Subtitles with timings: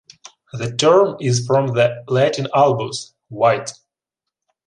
[0.53, 3.69] The term is from the Latin "albus", "white".